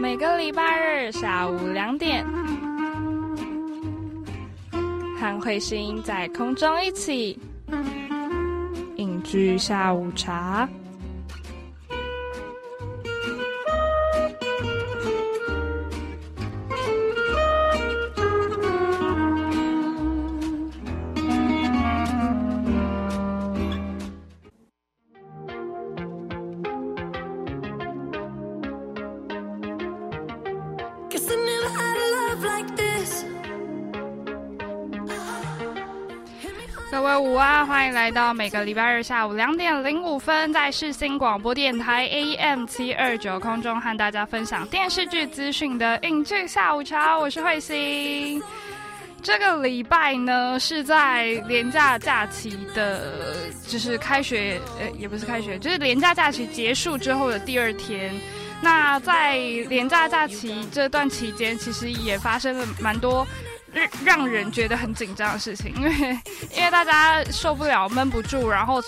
[0.00, 2.24] 每个礼拜日下午两点，
[4.72, 7.38] 和彗星在空中一起
[8.96, 10.66] 饮居下午茶。
[38.10, 47.18] 到每个礼拜二下午两点零五分，在世新广播电台 AM 七二九空中和大家分享电视剧资讯的影剧下午茶。
[47.18, 48.42] 我是慧心。
[49.22, 58.12] 这个礼拜呢是在廉假假期的，就是开学，呃，也不是开学，就是廉假假期结束之后的第二天。
[58.62, 59.36] 那在
[59.68, 63.26] 廉假假期这段期间，其实也发生了蛮多。
[63.72, 65.92] 让让人觉得很紧张的事情，因 为
[66.56, 68.82] 因为大家受不了闷不住，然后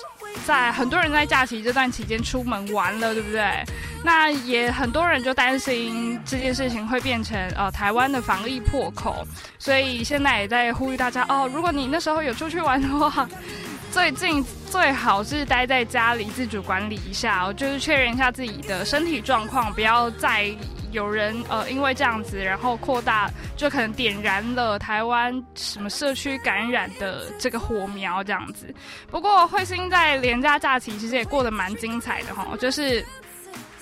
[0.45, 3.65] 在很多人在假期这段期间出门玩了，对不对？
[4.05, 9.25] 那也很多人就担心这件事情会变成呃台湾的防疫破口，
[9.59, 13.29] 所以现在也在呼吁大家哦，如果你那时候有出去玩的话，
[13.93, 20.51] 最近最好是待在家里自主管理一下，就是确认一下自己的身体状况，不要再。
[20.93, 28.67] 有人呃，因为这样子，然后扩大，就可能点燃了台湾什么社区感染的这个火苗，这样子。
[29.11, 33.03] 不过彗星在连假假期其实也过得蛮精彩的哈，就是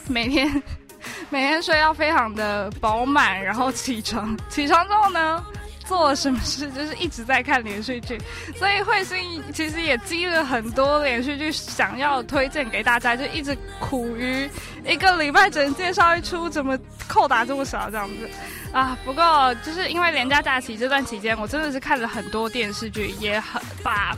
[0.06, 0.62] 每天
[1.30, 5.44] 每天睡到非常的饱满，然后起床起床之后呢。
[5.90, 8.16] 做了什么事，就是一直在看连续剧，
[8.56, 14.48] 所以慧心其实也积了很多连续剧，想要推荐给大家，就一直苦于
[14.86, 18.30] 一个礼拜只能介绍一出，怎么扣打这么少这样子
[18.70, 18.96] 啊？
[19.04, 24.16] 不过就是因为连假假期这段期间，我真的是看了很多电视剧，也很把。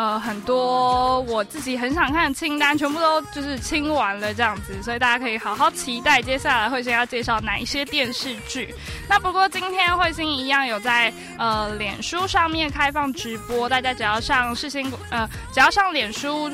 [0.00, 8.74] 呃，很多我自己很想看的清单，全部都就是清完了这样子，所以大家可以好好期待接下来慧星要介绍哪一些电视剧。
[9.10, 16.50] 那不过今天慧星一样有在呃脸书上面开放直播，大家只要上世新呃只要上脸书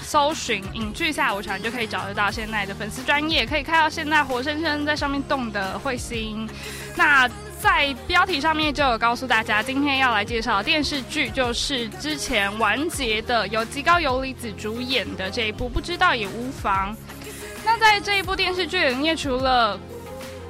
[0.00, 6.48] 搜寻影剧下午茶，就可以找得到现在的粉丝专业，可以看到现在活生生在上面动的慧星。
[6.96, 7.30] 那
[7.62, 16.94] 在标题上面就有告诉大家，今天要来介绍电视剧，就是之前完结的，由极高由里子主演的这一部，不知道也无妨。
[17.64, 19.78] 那在这一部电视剧里面，除了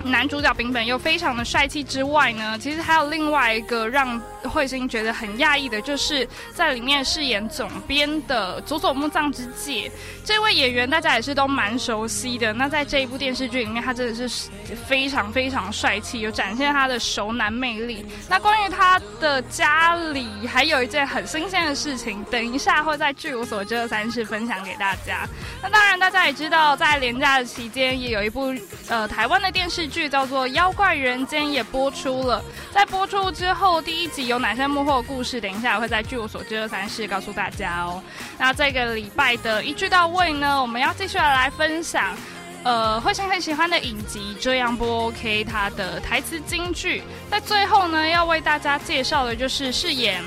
[0.03, 4.19] 男主角丙本又非常的帅气之外呢，其实还有另外一个让
[4.49, 9.91] 慧心觉得很讶异的，就是在里面饰演总编的佐佐木藏之介
[10.25, 12.53] 这位演员，大家也是都蛮熟悉的。
[12.53, 14.49] 那在这一部电视剧里面，他真的是
[14.89, 18.05] 非常非常帅气，有展现他的熟男魅力。
[18.29, 25.29] 那关于他的家里，还有一件很新鲜的事情，等一下会在据我所知的三世分享给大家。
[25.63, 28.53] 那当然，大家也知道，在连假的期间，也有一部
[28.89, 29.83] 呃台湾的电视。
[29.93, 32.43] 剧叫做《妖怪人间》也播出了，
[32.73, 35.39] 在播出之后，第一集有哪些幕后故事？
[35.39, 38.03] 等一下我会在据我所知的三室告诉大家哦。
[38.39, 42.17] 那这个礼拜的一句到位呢，我们要继续来分享，
[42.65, 45.45] 呃，慧心很喜欢的影集，这样不 OK？
[45.45, 50.25] 它的台词金句，在最后呢，要为大家介绍的就是饰演，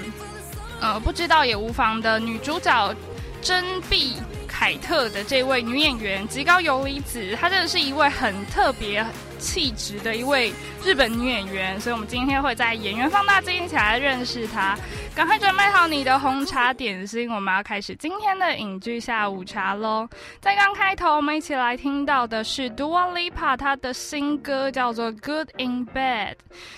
[0.79, 2.93] 呃，不知道也无妨的女主角
[3.41, 4.13] 珍碧。
[4.47, 9.05] 凯特的这位女演员极高游离子，她真的是一位很特别
[9.39, 10.51] 气质的一位
[10.83, 14.77] 日本女演员，所以我们今天会在演员放大镜一起来认识她。
[15.15, 20.05] 赶快准备好你的红茶点心，我们要开始今天的影剧下午茶喽！
[20.41, 26.33] 在刚开头，我们一起来听到的是 Dua Lipa 她的新歌，叫做《Good in Bed》。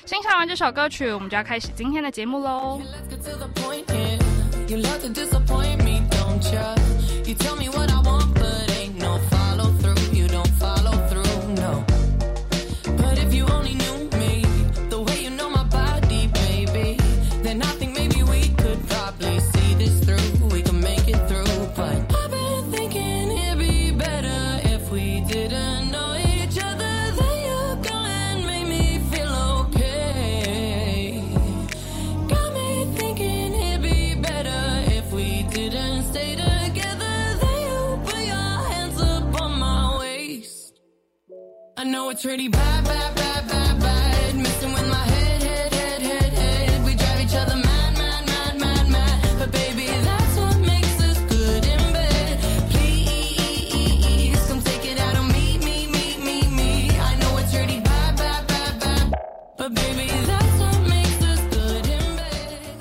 [0.06, 2.79] 欣赏完这首歌曲，我们就要开始今天的节目喽。
[7.28, 7.97] You tell me what I
[41.88, 44.36] know it's bad, bad, bad, bad, bad.
[44.36, 46.84] With my head, head, head, head, head.
[46.86, 49.39] We drive each other mad, mad, mad, mad, mad.
[49.39, 52.39] But baby, that's what makes us good in bed.
[52.72, 56.89] Please come take it out on me, me, me, me, me.
[57.00, 59.13] I know it's pretty bad, bad, bad, bad.
[59.57, 62.78] But baby, that's what makes us good in bed.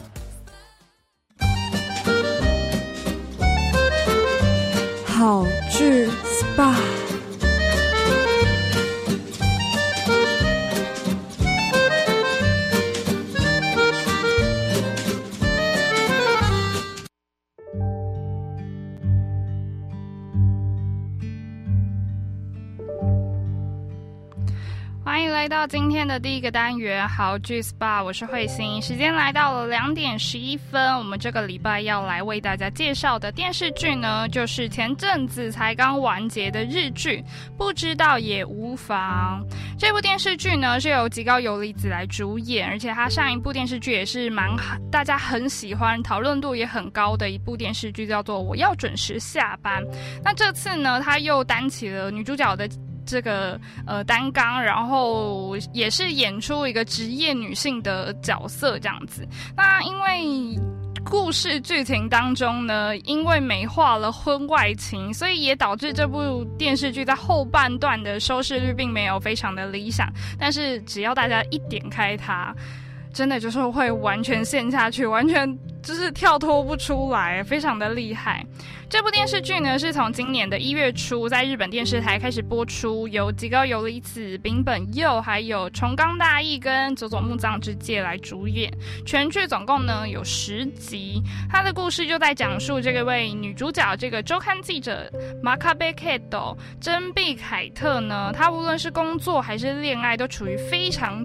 [25.97, 28.83] 今天的第一个单元好剧 SPA，我是慧心。
[28.83, 37.25] 时间来到了两点十一分，我们这个礼拜要来为大家介绍的电视剧呢，就是前阵子才刚完结的日剧
[37.57, 39.43] 《不知道也无妨》。
[39.79, 44.55] 这部电视剧呢是由极高游离子来主演，而且他上一部电视剧也是蛮
[44.93, 49.83] 大家很喜欢、讨论度也很高的一部电视剧，叫做《我要准时下班》。
[50.23, 52.69] 那这次呢，他又担起了女主角的。
[53.07, 59.27] 这个呃单纲，然后也是演出一个职业女性的角色这样子。
[59.57, 60.59] 那因为
[61.05, 70.13] 故事剧情当中呢，因为美化了婚外情，所以也导致这部电视剧在后半段的收视率并没有非常的理想。
[70.39, 72.55] 但是只要大家一点开它。
[73.15, 75.49] 真的就是会完全陷下去，完全
[75.87, 78.45] 就是跳脱不出来，非常的厉害。
[78.89, 88.69] 这部电视剧呢，是从今年的一月初在日本电视台开始播出，由吉高由里子、丙本佑、还有重冈大义跟佐佐木藏之介来主演。
[89.05, 95.09] 全剧总共呢有十集，他的故事就在讲述这个位女主角这个周刊记者
[95.41, 101.25] 马卡贝凯斗真碧凯特呢，她无论是工作还是恋爱，都处于非常。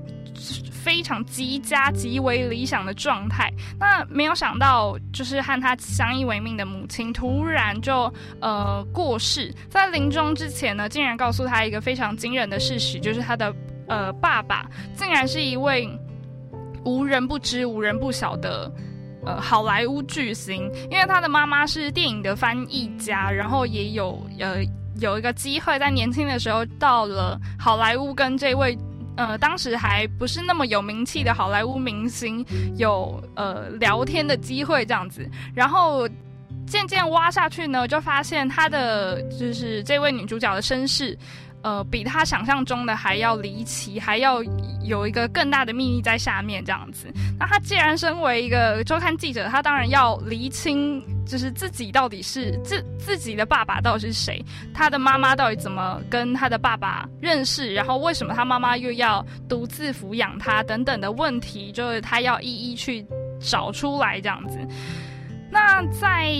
[0.84, 3.54] 非常极佳、极为理想的状态。
[3.80, 9.50] 那没有想想到，就是和他相依为命的母亲突然就呃过世。
[9.70, 13.56] 在临终之前呢，竟然告诉他一个非常惊人的事实，就是他的
[13.88, 15.90] 呃爸爸竟然是一位
[16.84, 18.70] 无人不知、无人不晓的
[19.26, 20.70] 呃好莱坞巨星。
[20.90, 24.58] 因为他的妈妈是电影的翻译家，然后也有呃
[25.00, 28.78] 有一个机会在年轻的时候到了好莱坞跟这位。
[29.28, 32.44] 呃，当时还不是那么有名气的好莱坞明星，
[32.76, 36.10] 有呃聊天的机会这样子，然后
[36.66, 41.16] 渐渐挖下去呢，就发现她的就是这位女主角的身世。
[41.64, 44.42] 呃，比他想象中的还要离奇，还要
[44.84, 47.12] 有一个更大的秘密在下面这样子。
[47.40, 54.44] 那他既然身为一个周刊记者，他当然要厘清，就是自己到底是自自己的爸爸到底是谁，
[54.74, 63.06] 他的妈妈到底怎么跟他的爸爸认识，然后为什么他妈妈又要独自抚养他等等的问题，就是他要一一去
[63.40, 64.58] 找出来这样子。
[65.52, 66.32] 那在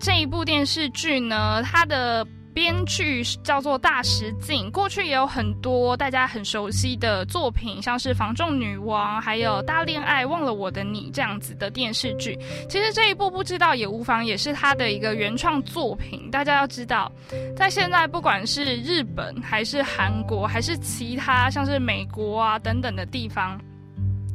[0.00, 2.26] 这一部电视剧呢，他的。
[2.56, 12.34] 编剧叫做大石静，过去也有很多大家很熟悉的作品，像是《防仲女王》还有《大恋爱忘了我的你》这样子的电视剧。
[12.66, 16.30] 其实这一部不知道也无妨，也是他的一个原创作品。
[16.30, 17.12] 大家要知道，
[17.54, 23.60] 在现在不管是日本还是韩国，还是其他像是美国啊等等的地方。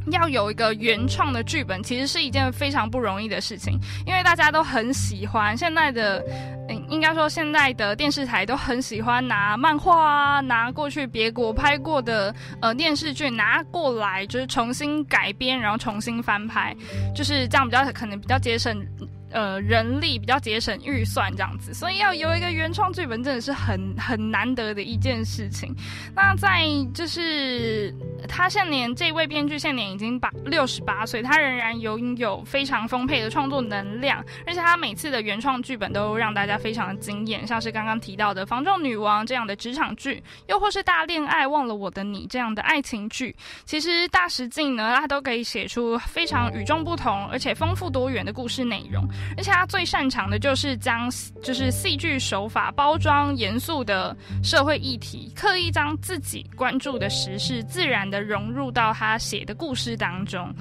[0.09, 6.23] 要有一个原创的剧本，其实是一件非常不容易的事情，因为大家都很喜欢现在的，
[6.69, 16.75] 嗯，应该说现在的电视台都很喜欢拿漫画啊，拿过去别国拍过的呃电视剧拿过来，就是重新改编，然后重新翻拍，
[17.15, 18.83] 就是这样比较可能比较节省。
[19.31, 25.73] 呃，人力比较节省预算这样子，所以要有一个原创剧本真的是很很难得的一件事情。
[26.15, 27.93] 那在就是
[28.27, 43.35] 他现年这位编剧现年已经八六十八岁，他仍然拥有非常丰沛的创作能量，而且他每次的原创剧本都让大家非常的惊艳，像是刚刚提到的《防仲女王》这样的职场剧，又或是《大恋爱忘了我的你》这样的爱情剧。
[43.65, 49.07] 其实大实境呢，他都可以写出非常与众不同而且丰富多元的故事内容。
[49.37, 51.09] 而且他最擅长的就是将
[51.41, 60.53] 就是戏剧手法包装严肃的社会议题，刻意将自己关注的时事自然的融入到他写的故事当中。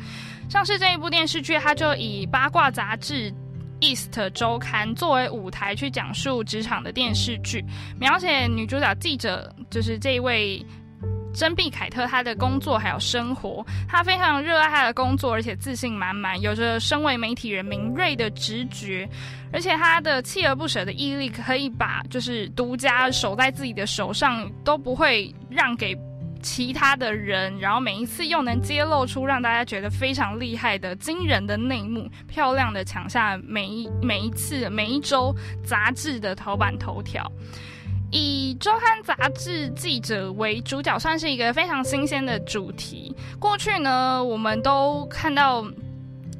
[0.48, 3.30] 像是这一部电视剧，他就以八卦杂志
[3.80, 7.64] 《East 周刊》作为舞台去讲述职场的电视剧，
[7.98, 10.64] 描写女主角记者就是这一位。
[11.32, 19.08] 真碧凯特，她的工作还有生活，她非常热爱她的工作，而且自信满满，有着身为媒体人敏锐的直觉，
[19.52, 25.96] 而且她的锲而不舍的毅力，可以把就是独家守在自己的手上，都不会让给
[26.42, 37.30] 其他的人，然后每一次又能揭露出让大家觉得非常厉害的惊人的内幕，漂亮的抢下每一每一次每一周杂志的头版头条。
[38.10, 43.14] 以周刊杂志记者为主角，算是一个非常新鲜的主题。
[43.38, 45.64] 过去呢，我们都看到，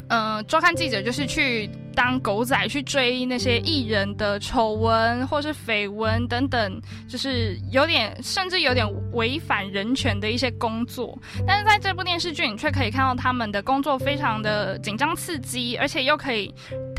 [0.08, 11.16] 嗯，周刊记者就是去当狗仔，去追那些艺人的丑闻或是绯闻等等，就是有点甚至有点违反人权的一些工作。
[11.46, 16.52] 但是在这部电视剧，你却可以看到他们的工作非常的紧张刺激，而且又可以。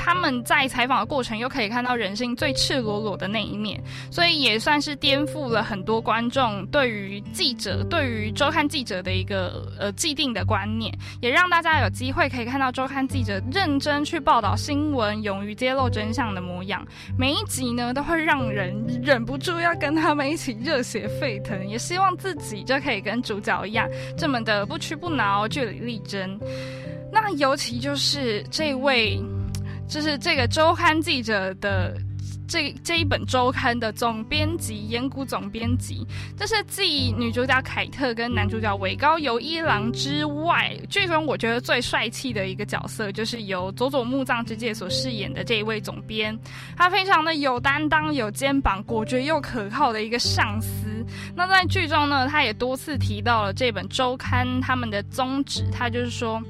[0.04, 3.80] 他们在采访的过程又可以看到人性最赤裸裸的那一面，
[4.10, 10.92] 所以也算是颠覆了很多观众对于记者、对于周刊记者的一个呃既定的观念，
[11.22, 16.84] 也让大家有机会可以看到周刊记者认真去报道新闻、勇于揭露真相的模样。
[17.16, 26.40] 每一集呢，都会让人忍不住要跟他们一起热血沸腾，也希望自己就可以跟主角一样这么的不屈不挠、据理力争。
[27.14, 29.22] 那尤其就是这位，
[29.92, 31.94] 就是这个周刊记者的
[32.48, 36.08] 这这一本周刊的总编辑，岩谷总编辑，
[36.38, 46.38] 这是继女主角凯特跟男主角尾高由一郎之外，剧中我觉得最帅气的一个角色，就是由佐佐木藏之介所饰演的这一位总编，
[46.78, 51.06] 他非常的有担当、有肩膀、果决又可靠的一个上司。
[51.36, 56.42] 那在剧中呢，他也多次提到了这本周刊他们的宗旨，他就是说。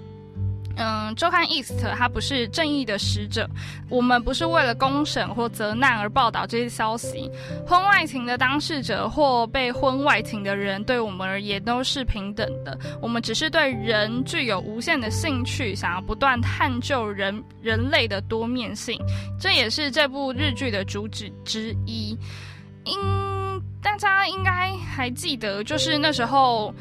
[0.77, 3.49] 嗯，周刊 East 它不是正义的使者，
[3.89, 7.29] 我们不是为了公审或责难而报道这些消息。
[7.67, 12.77] 婚外情的当事者或被婚外情的人，对我们而言都是平等的。
[13.01, 18.99] 我们只是对人具有无限的兴趣，想要不断探究人人类的多面性，
[19.39, 22.17] 这也是这部日剧的主旨之一。
[22.85, 22.99] 应
[23.81, 26.73] 大家应该还记得，就是那时候。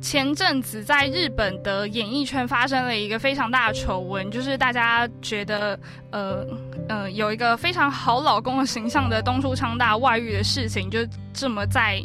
[0.00, 5.78] 前阵子在日本的演艺圈发生了一个非常大的丑闻，就是大家觉得，
[6.10, 6.46] 呃，
[6.88, 11.00] 呃，有一个非常好老公的形象的东出昌大外遇的事情，就
[11.32, 12.02] 这么在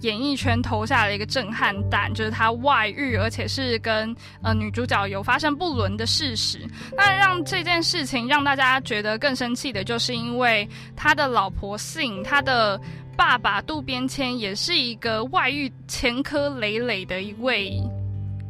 [0.00, 6.58] 演艺圈投下了一个震撼弹，就是他外遇，而且是跟呃女主角有发生不伦的事实。
[6.96, 12.80] 那让这件事情让大家觉得更生气的，就是因为他的老婆姓他的。
[13.16, 17.82] 爸爸渡边谦也是一个外遇前科累累的一位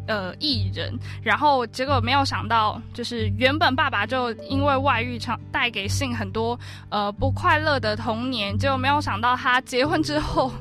[0.08, 0.92] 呃艺人，
[1.23, 6.58] 然后结果没有想到，就是原本爸爸就因为外遇，常带给信很多
[6.90, 10.52] 呃不快乐的童年，结果没有想到他结婚之后，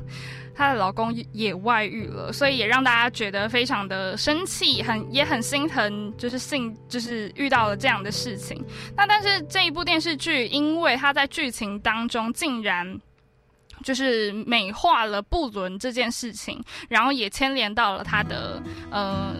[0.54, 8.64] 她的老公也外遇了，所以也让大家觉得非常的生气，很也很心疼，就是信就是遇到了这样的事情。
[8.96, 12.98] 那但是这一部电视剧，因为他在剧情当中竟然。
[13.86, 19.32] 就是美化了布伦这件事情，然后也牵连到了他的呃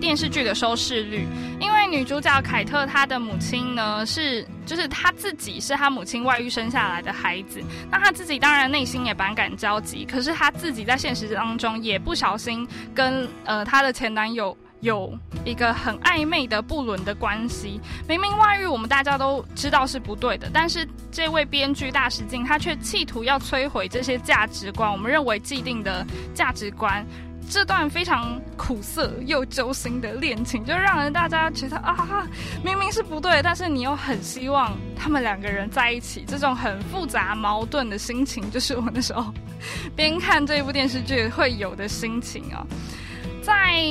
[0.00, 1.24] 电视剧的收视率。
[1.60, 10.04] 因为女主角凯特她的母亲呢是，就是她自己是她母亲外遇生下来的孩子，那她自己当然内心也百感交集。
[10.04, 14.56] 可是她自己在现实当中也不小心跟呃她的前男友。
[14.80, 15.12] 有
[15.44, 27.04] 一个很暧昧的不伦的关系，明明外遇我们大家都知道是不对的，但是这位编剧大石静他却企图要摧毁这些价值观，我们认为既定的价值观，
[27.50, 32.24] 这段非常苦涩又揪心的恋情，就让人大家觉得啊，
[32.62, 39.34] 明明是不对，但是你又很希望他们两个人在一起，这种很复杂矛盾的心情，就是我那时候
[39.96, 42.64] 边看这部电视剧会有的心情啊。
[43.48, 43.82] 在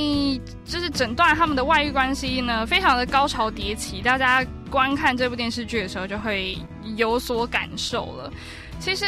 [0.65, 4.03] 就是整段他们的外遇关系呢，非常的高潮迭起。
[4.03, 6.55] 大家观看这部电视剧的时候，就会
[6.95, 8.31] 有所感受了。
[8.79, 9.07] 其实，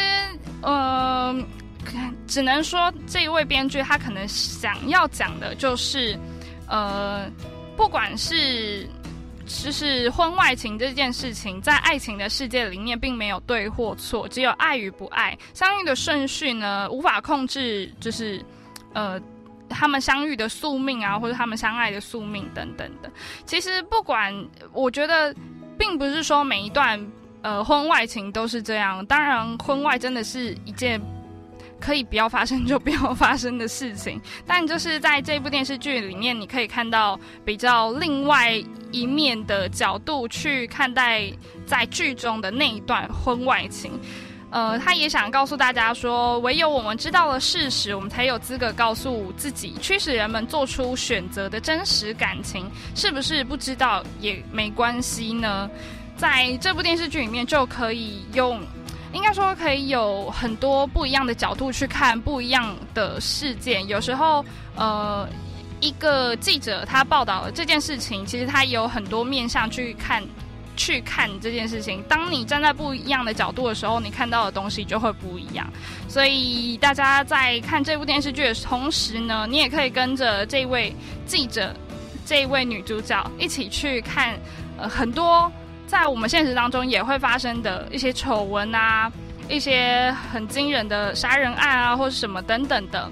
[0.60, 1.32] 呃，
[2.26, 6.18] 只能说这一位编剧他可能想要讲的就是，
[6.66, 7.30] 呃，
[7.76, 8.88] 不管是
[9.46, 15.38] 就是婚外情这件事情，在爱情的世界里面，并没有对或错，只有爱与不爱。
[15.54, 18.44] 相遇的顺序呢，无法控制，就是
[18.94, 19.20] 呃。
[19.70, 23.10] 他们相遇的宿命啊，或者他们相爱的宿命等等的，
[23.46, 24.34] 其实不管，
[24.72, 25.34] 我觉得
[25.78, 27.00] 并不是说每一段
[27.40, 29.06] 呃婚外情都是这样。
[29.06, 31.00] 当然，婚外真的是一件
[31.80, 34.20] 可以不要发生就不要发生的事情。
[34.46, 38.52] 但就是在这部电视剧里面，你可以看到比较另外
[38.90, 41.32] 一面的角度去看待
[41.64, 43.92] 在剧中的那一段婚外情。
[44.50, 55.70] 呃，他也想告诉大家说，唯有我们知道了事实，我们才有资格告诉自己，驱使人们做出选择的真实感情，是不是不知道也没关系呢？
[56.16, 58.60] 在这部电视剧里面，就可以用，
[59.12, 63.86] 应该说可以有很多不一样的角度去看不一样的事件。
[63.86, 65.28] 有时候，呃，
[65.80, 70.20] 一个记者他报道了这件事情，其实他有很多面向去看。
[70.80, 75.70] 去看这件事情，当你站在不一样的角度的时候，你看到的东西就会不一样。
[76.08, 80.90] 所以大家在看这部电视剧的同时呢，你也可以跟着这位
[81.26, 81.76] 记者、
[82.24, 84.34] 这位女主角一起去看，
[84.78, 85.52] 呃，很多
[85.86, 89.12] 在我们现实当中也会发生的一些丑闻啊，
[89.50, 93.10] 一些很惊人的杀人案啊，或者什么等等的。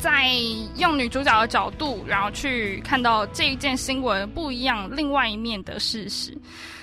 [0.00, 0.32] 在
[0.76, 6.36] 用女主角的角度，然后去看到这一件新闻不一样另外一面的事实。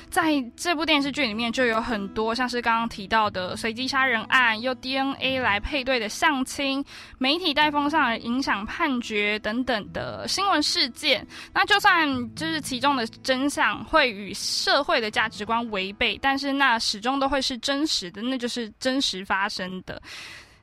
[0.10, 6.84] 在这部电视剧里面就有很多像是刚刚提到的随机杀人案，用 DNA 来配对的相亲，
[7.18, 11.26] 媒体带风向影响判决等等的新闻事件。
[11.54, 20.02] 那就算就是其中的真相会与社会的价值观违背，但是那始终都会是真实的，那就是真实发生的。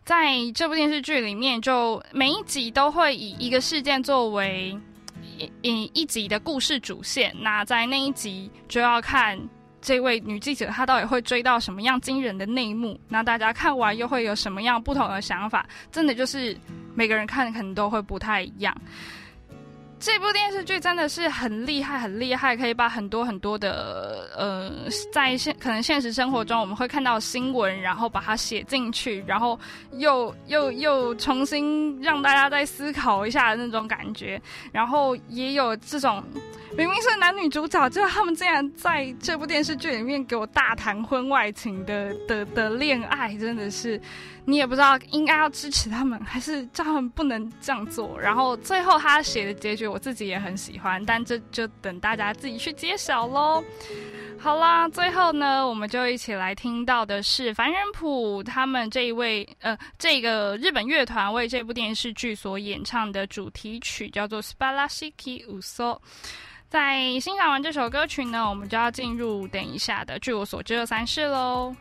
[0.04, 4.78] 在这部电视剧里面，就每一集都会以一个事件作为。
[5.62, 9.37] 一一集的故事主线，那在那一集就要看
[9.80, 15.66] 这位女记者她到底会追到什么样惊人的内幕，那大家看完又会有什么样不同的想法？
[15.90, 16.56] 真的就是
[16.94, 18.73] 每个人看的可能都会不太一样。
[20.04, 24.70] 这部电视剧真的是很厉害，很厉害，可以把很多很多的呃，
[25.11, 29.58] 在现可能现实生活中我们会看到新闻，然后把它写进去，然后
[29.92, 34.38] 又又又重新让大家再思考一下的那种感觉，
[34.73, 36.23] 然后也有这种。
[36.76, 43.99] 明明是男女主角，就他们竟然在这部电视剧里面给我大谈婚外情的的的恋爱，真的是
[44.46, 48.18] 你也不知道应该要支持他们，还是叫他们不能这样做。
[48.20, 53.64] 然后最后他写的结局，我自己也很喜欢，但这就等大家自己去揭晓喽。
[54.38, 65.96] 好啦，最后呢，我们就一起来听到的是凡人谱他们这一位呃这个日本乐团为这部电视剧所演唱的主题曲，叫做《Spalashiki Uso》。
[66.68, 71.74] 在欣赏完这首歌曲呢，我们就要进入等一下的据我所知的三世喽。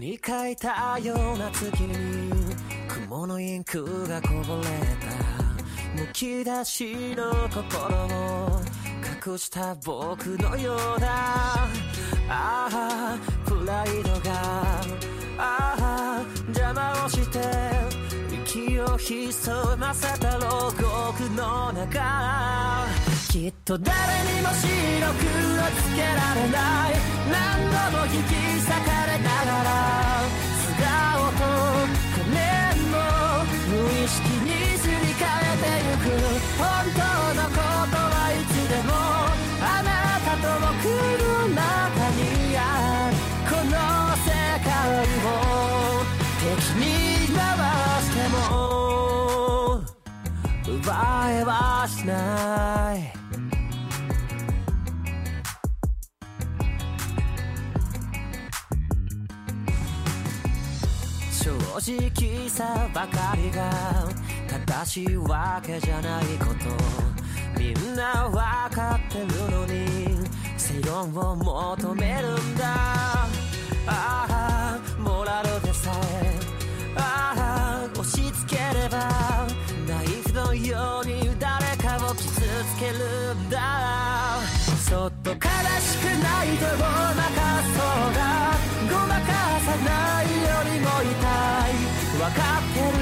[0.00, 2.32] に描いたような月に
[2.88, 5.10] 雲のインクがこぼれた。
[5.94, 8.60] むき出しの心を
[9.28, 11.08] 隠した僕のようだ
[12.28, 14.80] ああプライドが。
[15.36, 17.38] ああ邪魔をして
[18.32, 22.86] 息を潜ませた牢獄の中。
[23.30, 25.28] きっと誰にも白黒
[25.76, 26.94] つけられない。
[27.30, 28.49] 何度も引き
[29.22, 29.68] ながら
[30.60, 31.42] 素顔と
[32.16, 32.40] 仮面
[32.90, 32.94] も
[33.68, 36.06] 無意識にすり替えてゆく
[36.58, 37.00] 本当
[37.34, 37.56] のこ
[37.90, 38.90] とはいつでも
[39.62, 39.88] あな
[40.24, 40.68] たと僕
[41.22, 41.58] の中
[42.16, 42.20] に
[42.56, 42.60] あ
[43.10, 43.12] る。
[43.50, 43.68] この
[44.16, 44.30] 世
[44.62, 44.70] 界
[45.24, 45.28] を
[46.38, 46.44] 敵
[46.76, 46.84] に
[47.36, 47.40] 回
[48.02, 48.38] しても
[50.66, 50.86] 奪
[51.30, 52.12] えはしな
[52.96, 53.19] い。
[61.80, 64.06] 正直さばかりが
[64.66, 72.66] 正しいわけじゃないことみんなわかってるのに正論を求めるんだ。
[73.86, 75.90] ああモラルでさ
[76.22, 76.38] え
[76.96, 79.48] ああ押し付ければ
[79.88, 84.59] ナイフのように誰かを傷つけるんだ。
[85.30, 85.38] と悲
[85.78, 88.58] しくないとごまかそうが
[88.90, 89.30] ごまか
[89.62, 91.78] さないよりも痛い
[92.20, 92.98] わかってる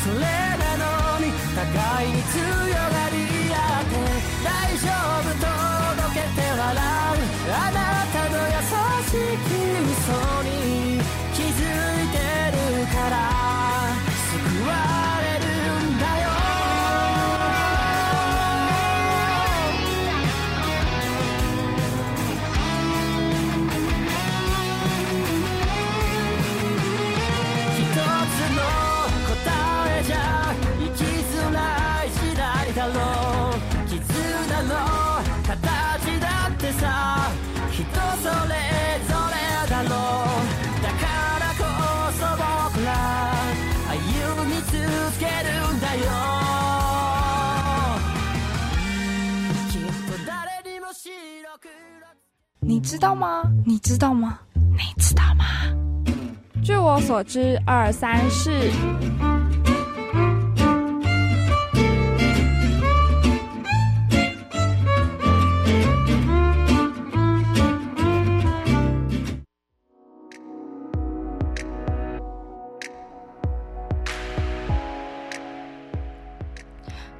[0.00, 0.24] それ
[0.56, 4.00] なのに互いに強がり合って
[4.42, 4.88] 大丈
[5.20, 6.72] 夫届けて笑
[7.16, 7.19] う
[52.90, 53.44] 知道吗？
[53.64, 54.36] 你知道吗？
[54.52, 55.44] 你知道吗？
[56.60, 58.50] 据我所知，二三四。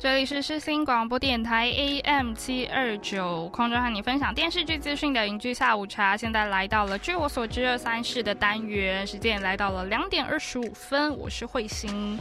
[0.01, 6.17] 这里是世新广播电台 AM 七二九，空中和你分享电视剧资讯的影剧下午茶。
[6.17, 11.15] 现在来到了据我所知二三事的单元，时间也来到了两点二十五分。
[11.19, 12.19] 我是慧心。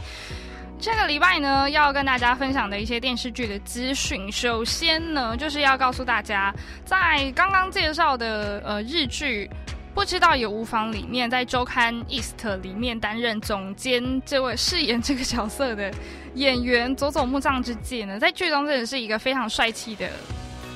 [0.78, 9.48] 这个礼拜呢，要跟大家分享的一些电视剧的资讯，首先呢，就是要告诉大家，在刚刚介绍的呃日剧。
[9.94, 15.92] 不知道有无妨里面在周刊 East 里面担任总监这位饰演这个角色的
[16.34, 20.08] 演员佐佐木藏之介呢，在剧中真的是一个非常帅气的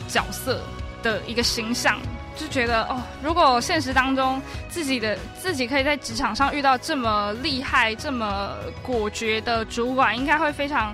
[0.08, 0.60] 角色
[1.02, 1.98] 的一个形象。
[2.36, 10.92] 就觉得哦，如果现实当中自己的自己可以在职场上遇到这么厉害、这么果决的主管，应该会非常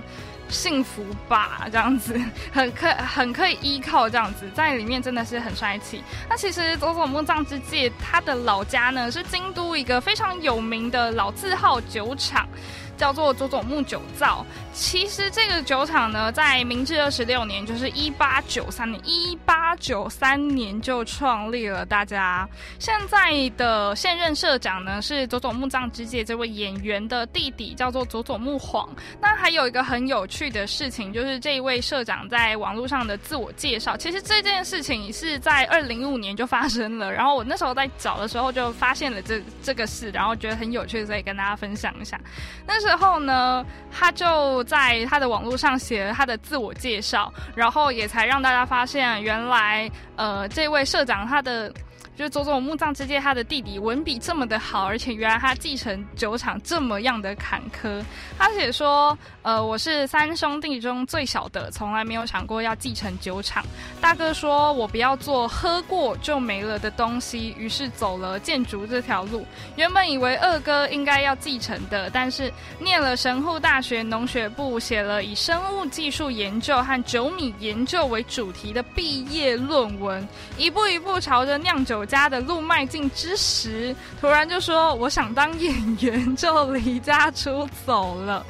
[0.51, 1.67] 幸福吧？
[1.71, 2.19] 这样子
[2.51, 6.03] 很可很可以依靠，这样子在里面真的是很帅气。
[6.29, 12.47] 那其实佐佐木藏之介他的老家呢是京都一个非常有名的老字号酒厂。
[12.97, 14.45] 叫做佐佐木酒造。
[14.73, 21.85] 其实这个酒厂呢，在明治二十六年，就是一八九三年，一八九三年就创立了。
[21.85, 22.47] 大家
[22.79, 28.87] 现在的现任社长呢，是佐佐木藏之介这位演员的弟弟，叫做佐佐木晃。
[29.19, 33.97] 那还有一个很有趣的事情，就是这一位社长在网络上的自我介绍。
[33.97, 42.17] 其实这件事情是在二零一五年就发生了，然后我那时候在找的时候就发现了这这个事，然后觉得很有趣，所以跟大家分享一下。
[42.65, 42.90] 那时。
[42.91, 51.73] 之后呢，他就在他的网络上写了他的自我介绍，然后也才让大家发现，原来呃，这位社长他的。
[52.17, 58.03] 就是佐佐木藏之介他的弟弟文笔这么的好，而且原来他继承酒厂这么样的坎坷。
[58.37, 63.65] 他写说：“呃，我是三兄弟中最小的，从来没有想过要继承酒厂。
[63.99, 69.43] 大哥说我不要做喝过就没了的东西，于是走了建筑这条路。
[69.75, 88.45] 原本以为二哥应该要继承的，但是念了神户大学农学部，写了以生物技术研究和酒米研究为主题的毕业论文，一步一步朝着酿酒。”家的路迈进之时，突然就说我想当演员，就离家出走了。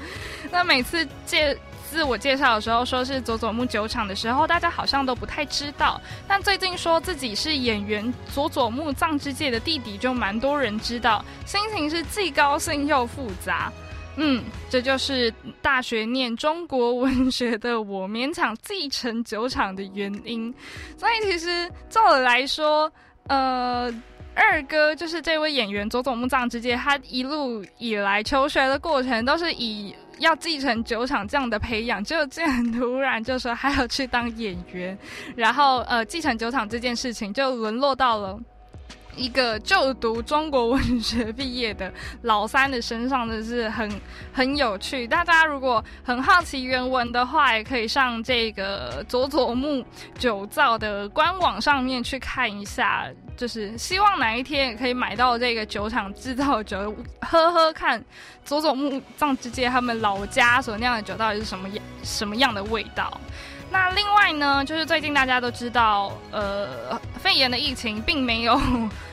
[0.52, 1.56] 那每次介
[1.88, 6.02] 自我介绍的时候，说是佐佐木酒厂的时候，大家好像都不太知道。
[6.28, 13.72] 但最近说自己是演员佐佐木藏之介的弟弟，就蛮多人知道，心情是既高兴又复杂。
[14.16, 20.54] 嗯，这就是大学念中国文学的我勉强继承酒厂的原因。
[20.98, 22.92] 所以其实照我来说。
[23.28, 23.94] 呃，
[24.36, 34.98] 二哥就是这位演员佐佐木藏之介，他一路以来求学的过程都是以要继承酒厂这样的培养，就这样突然就说还要去当演员，
[35.36, 38.40] 然后呃继承酒厂这件事情就沦落到了。
[39.16, 43.90] 一个就读中国文学毕业的老三的身上，的是很
[44.34, 45.08] 很有趣。
[45.08, 49.86] 大家如果很好奇原文的话，也可以上这个佐佐木
[50.18, 53.08] 酒造的官网上面去看一下。
[53.38, 58.04] 就是希望哪一天也可以买到这个酒厂制造酒，喝喝看
[58.46, 63.20] 佐佐木藏之介他们老家所酿的酒到底是什么样什么样的味道。
[63.72, 68.60] 那另外呢，就是最近大家都知道，呃，肺炎的疫情并没有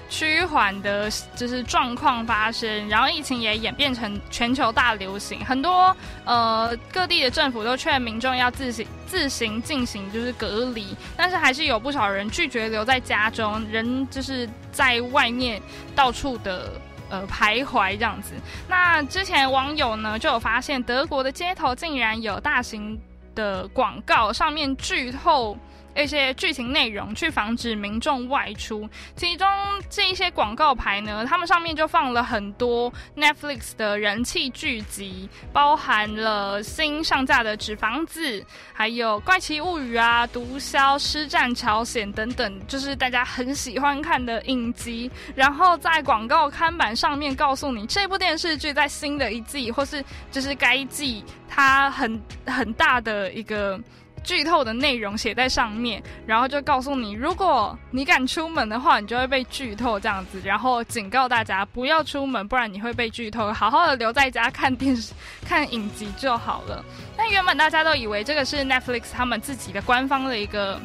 [0.08, 15.62] 趋缓的，就是状况发生，然后疫情也演变成全球大流行，很多呃各地的政府都劝民众要自行自行进行就是隔离，但是还是有不少人拒绝留在家中，人就是在外面
[15.94, 16.72] 到处的
[17.10, 18.32] 呃徘徊这样子。
[18.68, 23.00] 那之前网友呢就有发现，德国的街头竟然有大型。
[23.38, 25.56] 的广告上面剧透
[26.02, 28.88] 一些剧情内容，去防止民众外出。
[29.16, 29.46] 其中
[29.90, 38.40] 这一些广告牌呢，他们上面就放了很多 Netflix 的人气剧集，包含了新上架的《纸房子》，
[38.72, 45.10] 还有《怪奇物语》啊，《毒枭》《师战朝鲜》等等，就是大家很喜欢看的影集。
[45.34, 51.24] 然后在广告看板上面告诉你，这部电视剧在新的一季，或是就是该季。
[51.48, 53.80] 它很很大的一个
[54.28, 65.14] 剧透的内容写在上面，然后就告诉你，如果你敢出门的话，你就会被剧透这样子，然后警告大家不要出门，不然你会被剧透，好好的留在家看电视、
[65.48, 66.84] 看影集就好了。
[67.16, 70.78] 那原本大家都以为这个是 Netflix 他们自己的官方的一个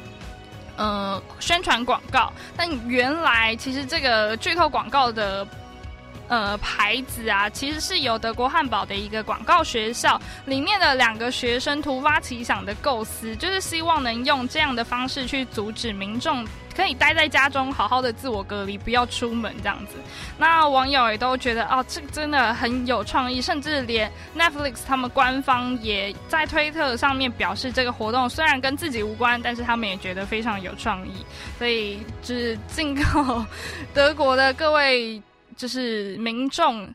[0.78, 5.46] 呃宣传广告，但原来其实这个剧透广告的。
[6.30, 16.44] 呃，牌子啊，其实是由德国汉堡的一个广告学校里面的两个学生突发奇想的构思，就是希望能用这样的方式去阻止民众
[16.76, 19.98] 可以待在家中好好的自我隔离，不要出门这样子。
[20.38, 31.12] 那网友也都觉得哦，这真的很有创意，甚至连 Netflix 他们官方也在推特上面表示，这个活动虽然跟自己无关，但是他们也觉得非常有创意，
[31.60, 33.46] 所以只敬告
[33.94, 35.22] 德国的各位。
[35.56, 36.94] 就是民众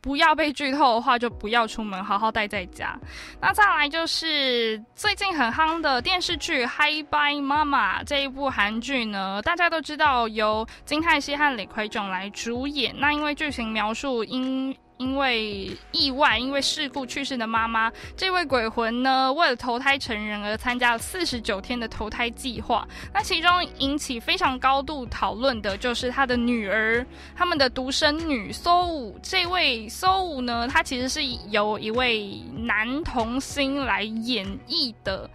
[0.00, 2.98] 不要被剧透的话，就不要出门，好好待在家。
[3.40, 12.94] 那再来就是最近很夯的电视剧《Hi Bye 妈妈》这一部韩剧呢，大家都知道由金泰熙和李奎炯来主演。
[12.98, 22.86] 那因为剧情描述因因为意外，因为事故去世的妈妈，这位鬼魂呢，为了投胎成人而参加了四十九天的投胎计划。
[23.14, 29.18] 那其中引起非常高度讨论的就是他的女儿，他们的独生女搜武。
[29.22, 35.30] 这位搜武呢，他其实是由一位男童星来演绎的。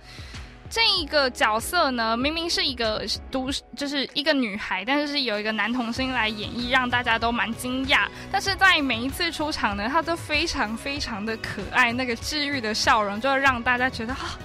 [0.69, 8.07] 这一个角色呢，明明是一个独，就是一个女孩，但是是有一个男童星来演绎，让大家都蛮惊讶。
[8.31, 14.37] 但是在每一次出场呢，她都非常非常的可爱，那个治愈的笑容，就让大家觉得啊，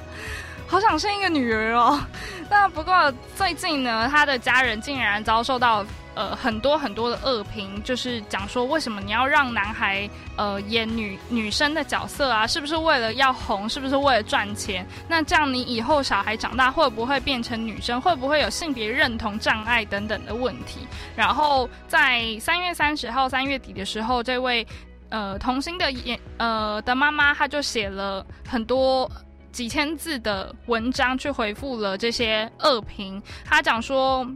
[0.67, 2.01] 好想生一个女儿哦。
[2.49, 5.85] 那不过最近呢，他的家人竟然遭受到。
[6.15, 12.47] 呃，很多很多的恶评，就是讲说为什么你要让男孩呃演女女生的角色啊？
[12.47, 13.69] 是不是为了要红？
[13.69, 14.85] 是不是为了赚钱？
[15.09, 18.01] 那这样你以后小孩长大会不会变成女生？
[18.01, 20.81] 会不会有性别认同障碍等等的问题？
[21.15, 24.67] 然后在三月三十号三月底的时候，这位
[25.11, 29.11] 呃童星的演呃的妈妈，她就写了很多
[29.53, 33.23] 几千字的文章去回复了这些恶评。
[33.45, 34.27] 她讲说。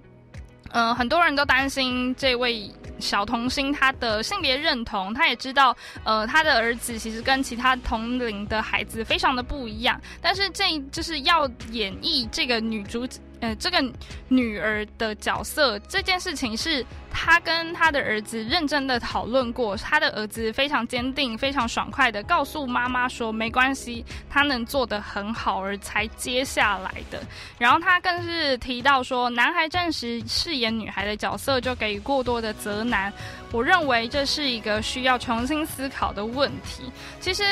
[0.74, 13.06] 嗯，很多人都担心这位小童星他的性别认同，他也知道，呃，他的儿子其实跟其他同龄的孩子非常的不一样，但是这就是要演绎这个女主。
[13.44, 13.84] 呃，这个
[14.28, 27.20] 女儿的角色这件事情是他跟他的儿子认真的讨论过，他的儿子非常坚定、非常爽快的告诉妈妈说没关系，他能做得很好，而才接下来的。
[27.58, 33.12] 然后他更是提到说，男孩暂时饰演女孩的角色就给予过多的责难，
[33.52, 36.90] 我认为这是一个需要重新思考的问题。
[37.20, 37.44] 其实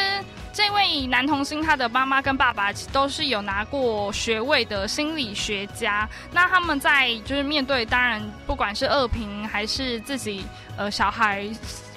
[0.52, 5.66] 这位男童星他的妈妈跟爸爸都是有拿过学位的心理学。
[5.68, 10.44] 家，那他们在就是面对，当然不管是恶评还是自己
[10.76, 11.48] 呃小孩，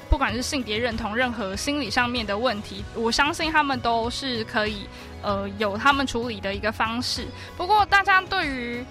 [0.09, 4.87] 不管是性别认同任何心理上面的问题，我相信他们都是可以
[5.21, 7.27] 呃有他们处理的一个方式。
[7.57, 8.85] 不过大家对于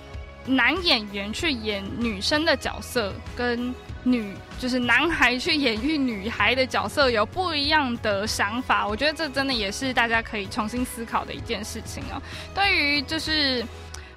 [0.44, 3.74] 男演员去演女生的角色，跟
[4.04, 12.22] 女就是男孩去演绎女孩的角色有不一样的想法，我觉得这真的也是大家可以重新思考的一件事情哦。
[12.54, 13.64] 对于就是。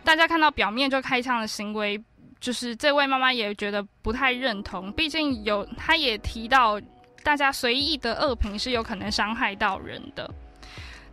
[0.03, 2.01] 大家看到表面就开枪的行为，
[2.39, 4.89] 就是这位妈妈也觉得不太认同。
[4.93, 6.79] 毕竟有，她也提到，
[7.23, 10.33] 大家随意的恶评是有可能伤害到人的。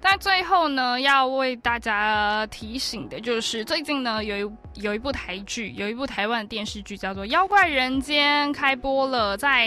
[0.07, 9.65] 那最后呢，要为大家提醒的就是，最近呢有一有一部台剧，有一部台湾的电视剧叫做《妖怪人间》开播了，在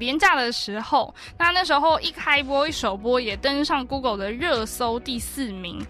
[0.00, 5.80] 廉价的时候，那那时候一开播一首播也登上 Google 的热搜第四名。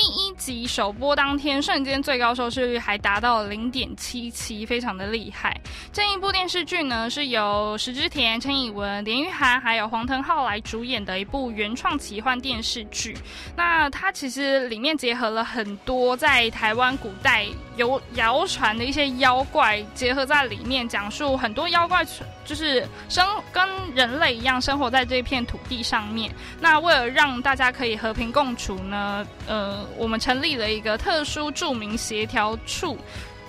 [0.00, 5.60] 第一集首播当天，瞬间最高收视率还达到零点七七，非常的厉害。
[5.92, 13.18] 这一部电视剧呢，是由石之田、陈以文、连玉涵还有黄腾浩来主演的一部原创奇幻电视剧。
[13.56, 17.44] 那它其实里面结合了很多在台湾古代
[17.76, 22.06] 有谣传的一些妖怪，结合在里面，讲述很多妖怪
[22.44, 26.32] 就是生跟人类一样生活在这片土地上面。
[26.60, 29.87] 那为了让大家可以和平共处呢，呃。
[29.96, 32.98] 我们成立了一个特殊著名协调处，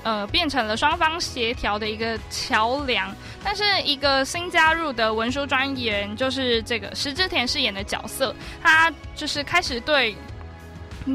[0.04, 3.14] 呃，变成了双方协调的一个桥梁。
[3.44, 10.16] 但是一个新加入的文书专员，就是这个石之田饰演的角色，他就是开始对。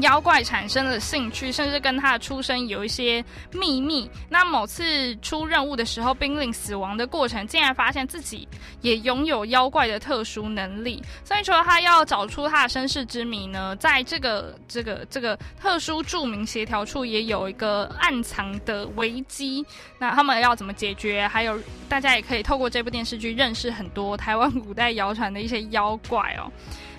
[0.01, 4.09] 妖怪产生了兴趣，甚至跟他的出生有一些秘密。
[4.29, 8.47] 那某次出任务的时候，濒临死亡的过程，竟然发现自己
[8.81, 11.01] 也拥有妖怪的特殊能力。
[11.23, 19.65] 所以说，他要找出他的身世之谜呢，在这个这个这个特殊著名协调处，也有一个暗藏的危机。
[19.97, 21.27] 那他们要怎么解决？
[21.27, 26.51] 还有，大家也可以透过这部电视剧认识很多台湾古代谣传的一些妖怪哦。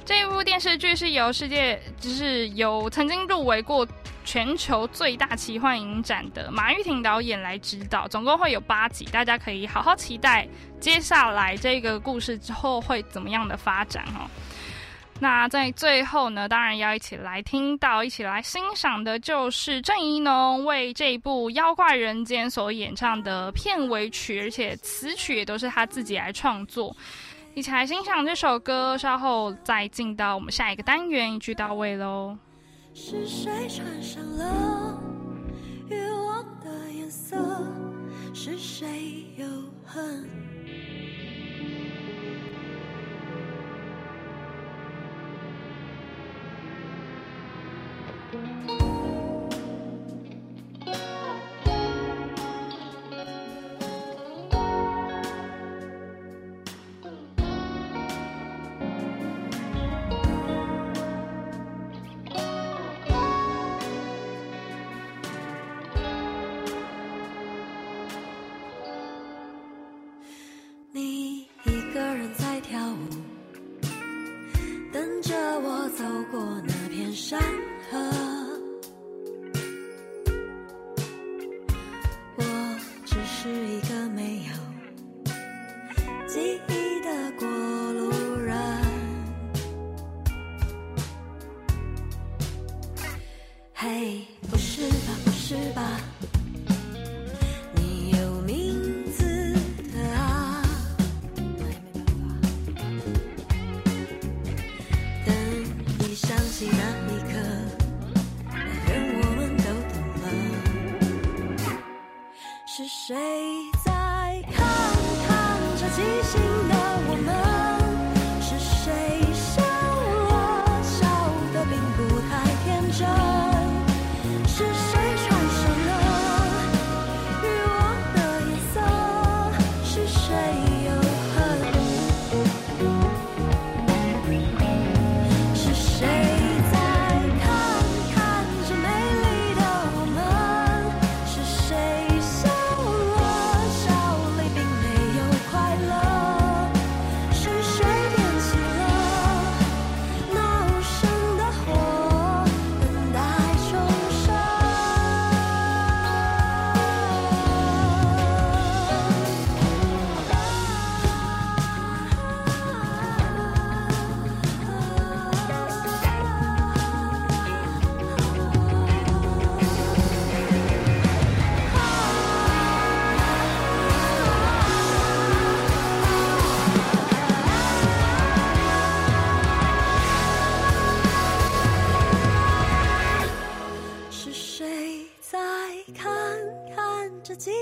[0.06, 3.84] 这一部电视剧是由世界，就是由曾经入围过
[4.24, 10.46] 全球最大奇幻影展的马玉婷导演来指导，总共会有八集，大家可以好好期待
[10.78, 14.30] 接下来这个故事之后会怎么样的发展哦。
[15.18, 26.94] 那在最后呢，当然要一起来听到、一起来欣赏的就是郑怡农为这一部《妖怪人间》所演唱的片尾曲，而且词曲也都是他自己来创作。
[27.56, 32.36] 一起来欣赏这首歌稍后再进到我们下一个单元一句到位喽。
[32.92, 35.00] 是谁穿上了
[35.88, 37.34] 欲望的颜色？
[38.34, 39.46] 是谁有
[39.86, 40.28] 恨？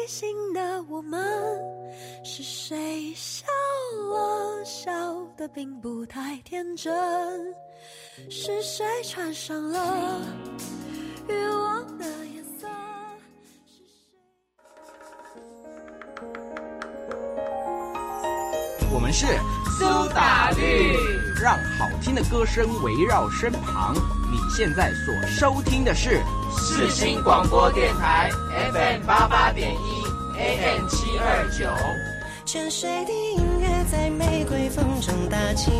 [0.04, 1.18] 看着即兴的我们？
[2.22, 3.46] 是谁笑
[4.10, 4.92] 了，笑
[5.36, 6.92] 得并不太天真？
[8.28, 10.20] 是谁穿上了
[11.28, 12.68] 欲望的颜色？
[13.66, 14.04] 是谁？
[18.92, 19.26] 我们是
[19.78, 20.96] 苏打绿，
[21.42, 23.94] 让好听的歌声围绕身旁。
[24.34, 26.20] 你现在所收听的是
[26.58, 28.28] 世新广播电台
[28.72, 31.70] FM 八八点一 AM 七二九。
[32.44, 35.70] 泉水的音乐在玫瑰风中打起，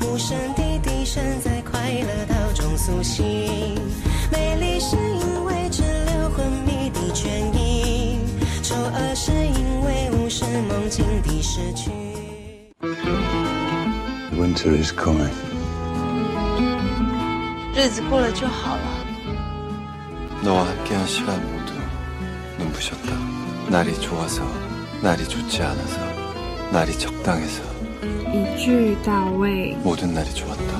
[0.00, 3.24] 无声的笛声在快乐岛中苏醒。
[4.32, 8.18] 美丽是因为滞留昏迷的倦意，
[8.64, 11.92] 丑恶是因为无视梦境的失去。
[14.36, 15.53] Winter is coming.
[17.75, 18.99] 日子过了就好了。
[20.43, 21.73] 너와 함께한 시간 모두
[22.57, 23.13] 눈부셨다.
[23.69, 24.41] 날이 좋아서,
[25.01, 25.99] 날이 좋지 않아서,
[26.71, 27.61] 날이 적당해서
[28.33, 29.75] 一句到位。
[29.83, 30.72] 모든 날이 좋았다.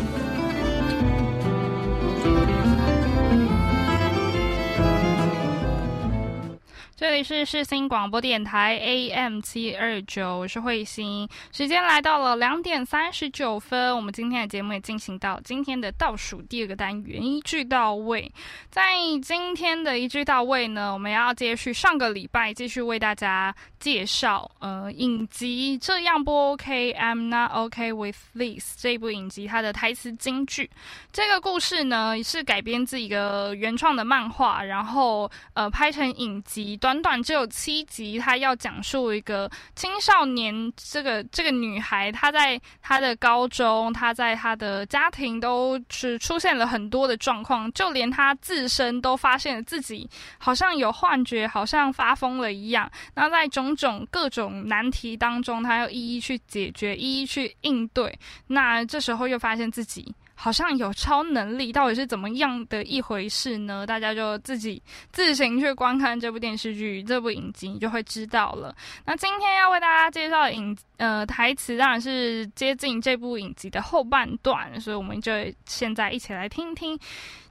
[6.97, 11.29] 这里是世新广播电台 AM 七二九，我是慧心。
[11.51, 18.31] 时间来到了两点三十九分，我们今天的节目也进行到今天的倒数第二个单元，一句到位。
[18.71, 23.53] 在今天的一句到位呢，我们要继续上个礼拜，继续为大家
[23.85, 30.71] 介绍呃影集《这样不 OK》，I'm not OK with this 这部影集它的台词金句。
[31.13, 38.19] 这个故事呢是改编自一个原创的漫画，然后呃拍成影集，短短只有七集。
[38.19, 50.09] 它要讲述一个青少年，这个这个女孩，她在她的高中，她在她的家庭都是出现了很多的状况，就连她自身都发现了自己
[50.39, 52.91] 好像有幻觉，好像发疯了一样。
[53.15, 58.19] 那在中种各种难题当中，他要一一去解决，一一去应对。
[58.47, 60.15] 那这时候又发现自己。
[60.37, 63.87] 好像有超能力，到底是怎么样的一回事呢？
[63.87, 68.75] 大家就自己自行去观看这部电视剧、这部影集，你就会知道了。
[69.07, 75.33] 那今天要为大家介绍影呃台词，当然是接近这部影集的后半段，所以我们就
[75.67, 76.99] 现在一起来听听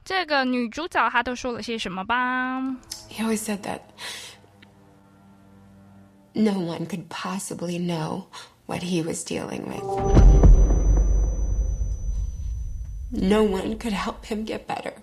[0.04, 2.60] 这个女主角她都说了些什么吧。
[3.08, 3.80] He always said that
[6.35, 8.27] no one could possibly know
[8.65, 9.83] what he was dealing with.
[13.11, 14.93] No one could help him get better.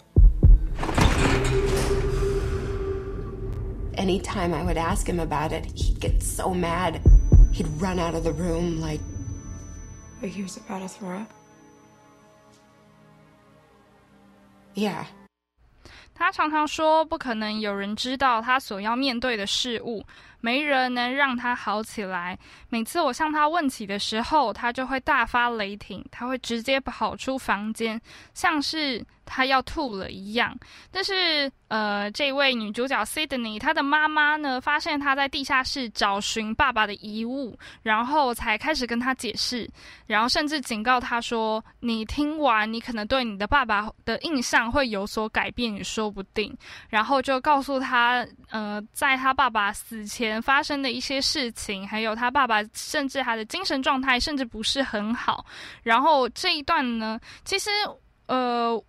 [3.94, 7.00] Anytime I would ask him about it, he'd get so mad.
[7.52, 9.00] He'd run out of the room like.
[10.22, 11.32] Like he was about to throw up?
[14.74, 15.06] Yeah.
[16.14, 20.04] 他常常说，不可能有人知道他所要面对的事物，
[20.41, 22.37] 没人能让他好起来。
[22.69, 28.01] 每次我向他问起的时候，他就会大发雷霆，他会直接跑出房间，
[28.33, 29.05] 像是。
[29.33, 30.53] 他要吐了一样，
[30.91, 39.69] 但是呃，这位女主角 Sydney，她的妈妈呢，发现她在地下室找寻爸爸的遗物，然后才开始跟她解释，
[40.05, 46.53] 然后甚至警告她说：“你听完，你可能对你的爸爸的印象会有所改变，也说不定。”
[46.89, 55.45] 然后就告诉她，呃，在他爸爸死前发生的一些事情，还有他爸爸甚至他的精神状态甚至不是很好。
[55.83, 57.69] 然后这一段呢，其实。
[58.31, 58.83] 呃，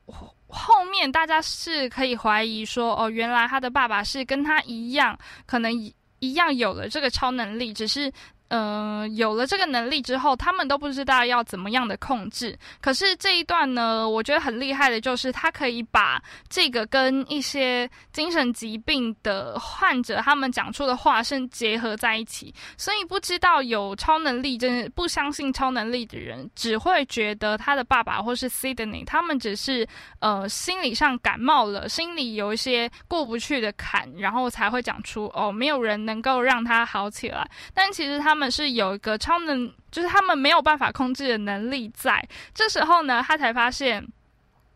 [0.47, 5.73] 后面大家是可以怀疑说，哦，原来他的爸爸是跟他一样，可能
[6.21, 8.13] 一样有了这个超能力，只是。
[8.53, 12.55] 呃，有了这个能力之后，他们都不知道要怎么样的控制。
[12.83, 22.55] 可是这一段呢，我觉得很厉害的就是，他可以把这个跟一些精神疾病的患者他们讲出的话是结合在一起。
[22.77, 29.89] 所以不知道有超能力，真的不相信超能力的人，只会觉得他的爸爸或是 Sydney 他们只是
[30.19, 37.51] 呃心理上感冒了，心里有一些过不去的坎，然后才会讲出哦，没有人能够让他好起来。
[37.73, 38.42] 但其实他们。
[38.51, 44.07] 是有一个超能，就是他们没有办法控制的能力，在这时候呢，他才发现，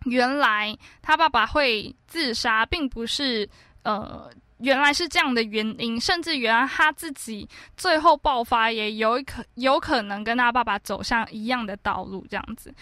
[0.04, 3.48] 原来他爸爸会自杀，并不是
[3.82, 12.74] 呃，原来是这样的原因，甚至原来他自己最后爆发也有可有可能跟他爸爸走向一样的道路，这样子。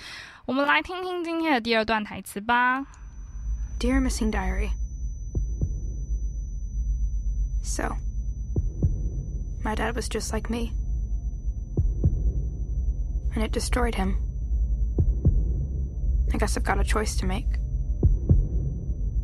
[0.47, 2.85] 我们来听听今天的第二段台词吧。
[3.81, 4.71] Dear Missing Diary.
[7.63, 7.97] So.
[9.65, 10.75] My dad was just like me.
[13.35, 14.19] And it destroyed him.
[16.33, 17.47] I guess I've got a choice to make.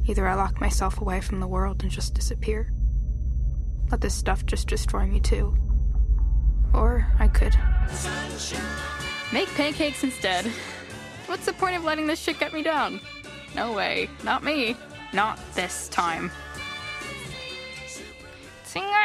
[0.06, 2.72] Either I lock myself away from the world and just disappear,
[3.90, 5.54] let this stuff just destroy me too.
[6.72, 7.54] Or I could.
[9.32, 10.46] Make pancakes instead.
[11.26, 13.00] What's the point of letting this shit get me down?
[13.54, 14.08] No way.
[14.24, 14.74] Not me.
[15.12, 16.30] Not this time.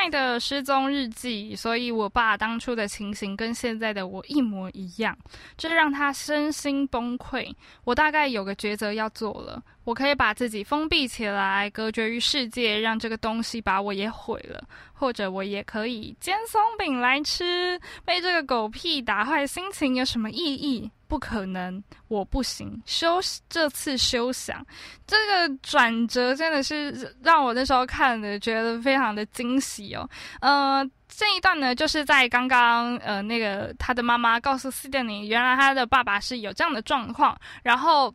[0.09, 5.17] 的失踪日记，所以我爸当初的情形跟现在的我一模一样，
[5.57, 7.53] 这让他身心崩溃。
[7.83, 9.61] 我大概有个抉择要做了。
[9.83, 14.59] 我可以把自己封闭起来，隔绝于世界，让这个东西把我也毁了；
[14.93, 17.79] 或者我也可以煎松饼来吃。
[18.03, 20.89] 被这个狗屁打坏心情有什么意义？
[21.15, 22.83] 不可能，我不行。
[22.85, 24.61] 休这次休想，
[25.07, 30.09] 这个转折真的是让我那时候看的觉得非常的惊喜哦。
[30.41, 38.13] 呃，这一段呢，就是在刚刚呃那个他的妈妈告诉斯蒂尼，原来他的爸爸是有这样的状况，然后。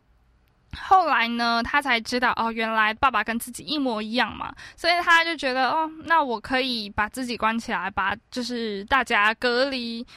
[0.73, 10.07] 后来呢，他才知道哦，原来爸爸跟自己一模一样嘛，所以他就觉得哦，那我可以把自己关起来，把就是大家隔离，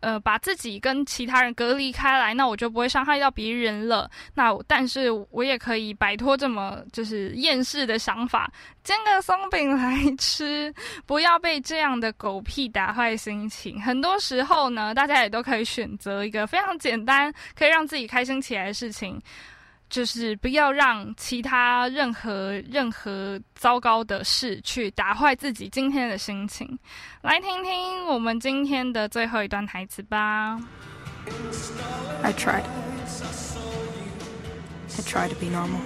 [0.00, 4.10] 呃，把自己跟其他人隔离开来，那我就不会伤害到别人了。
[4.34, 8.50] 那但是我也可以摆脱这么就是厌世的想法，
[8.82, 10.74] 煎个松饼来吃，
[11.06, 13.80] 不要被这样的狗屁打坏心情。
[13.80, 19.20] 很多时候呢，大家也都可以选择一个非常简单，可以让自己开心起来的事情。
[19.90, 26.78] 就是不要让其他任何任何糟糕的事去打坏自己今天的心情。
[27.22, 30.58] 来听听我们今天的最后一段台词吧。
[32.22, 32.64] I tried.
[34.96, 35.80] I tried to be normal.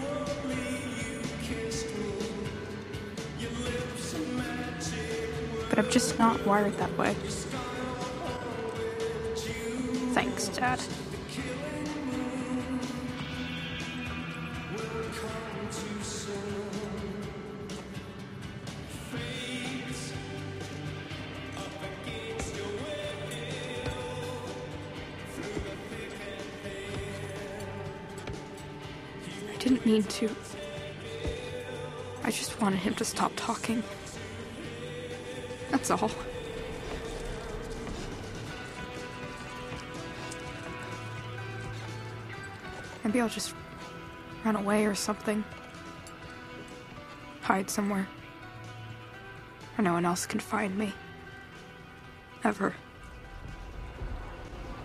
[5.70, 7.16] But I'm just not wired that way.
[10.12, 10.78] Thanks, Dad.
[30.02, 30.28] To.
[32.24, 33.82] I just wanted him to stop talking.
[35.70, 36.10] That's all.
[43.04, 43.54] Maybe I'll just
[44.44, 45.44] run away or something.
[47.42, 48.08] Hide somewhere.
[49.74, 50.92] Where no one else can find me.
[52.42, 52.74] Ever.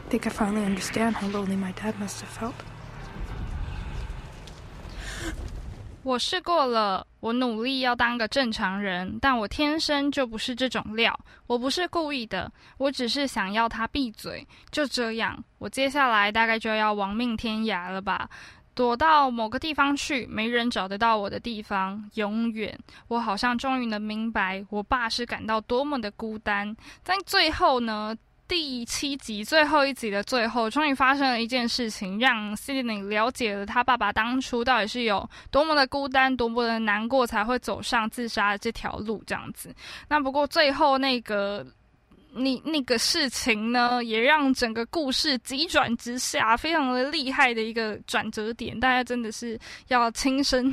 [0.05, 2.55] I think I finally understand how lonely my dad must have felt.
[6.09, 11.15] 我试过了，我努力要当个正常人，但我天生就不是这种料。
[11.45, 14.43] 我不是故意的，我只是想要他闭嘴。
[14.71, 18.27] 就这样，我接下来大概就要亡命天涯了吧。
[18.73, 22.75] 躲到某个地方去，没人找得到我的地方，永远。
[23.09, 26.75] 我好像终于能明白，我爸是感到多么的孤单。
[27.03, 28.17] 但最后呢，
[28.49, 39.23] 第七集最后一集的最后，终于发生了一件事情，让 Sidney 了解了他爸爸当初到底是有多么的孤单，多么的难过，才会走上自杀的这条路。
[39.27, 39.73] 这样子。
[40.07, 41.65] 那不过最后那个。
[42.31, 50.71] 你那个事情呢，也让整个故事急转直下，非常的厉害的一个转折点，大家真的是要亲身。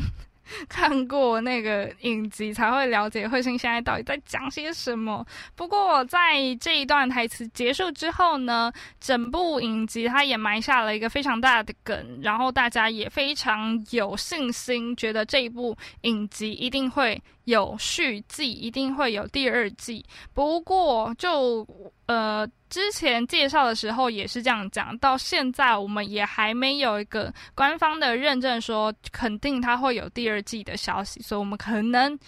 [0.69, 5.25] 看过那个影集才会了解彗星现在到底在讲些什么。
[5.55, 20.05] 不过在这一段台词结束之后呢，整部影集它也埋下了一个非常大的梗，然后大家也非常有信心，觉得这一部影集一定会有续季，一定会有第二季。
[20.35, 21.67] 不过就
[22.07, 22.49] 呃。
[22.69, 32.19] 之前介绍的时候也是这样讲，到现在我们也还没有一个官方的认证说肯定它会有第二季的消息，所以我们可能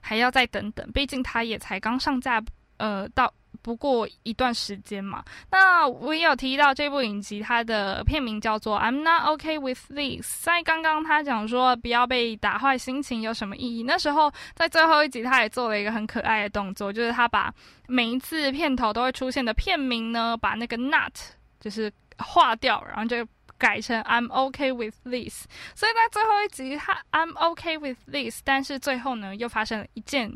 [0.00, 2.42] 还要再等等，毕竟它也才刚上架，
[2.78, 3.32] 呃，到。
[3.64, 10.44] 不过一段时间嘛，那我也有提到这部影集，它的片名叫做《I'm Not OK with This》。
[10.44, 13.82] 在刚刚他讲说不要被打坏心情有什么意义？
[13.82, 17.50] 那时候在最后一集，他也做了一个很可爱的动作，就是他把
[17.88, 21.16] 每一次片头都会出现的片名呢，把那个 Not
[21.58, 25.46] 就是划掉，然后就改成 I'm OK with This。
[25.74, 30.30] 所以在最后一集，他 I'm OK with This，但是最后呢，又发生了一件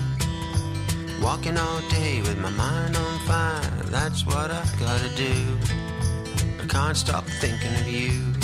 [1.20, 3.60] Walking all day with my mind on fire,
[3.90, 5.89] that's what I've gotta do
[6.71, 8.40] can't stop thinking of you.